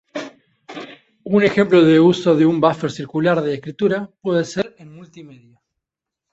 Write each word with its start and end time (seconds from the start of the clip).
Un 1.25 1.43
ejemplo 1.43 1.85
de 1.85 1.99
uso 1.99 2.33
de 2.35 2.47
un 2.47 2.59
buffer 2.59 2.89
circular 2.89 3.39
de 3.43 3.53
escritura 3.53 4.09
puede 4.23 4.45
ser 4.45 4.73
en 4.79 4.95
multimedia. 4.95 5.61